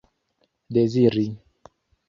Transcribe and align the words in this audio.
deziri 0.73 1.25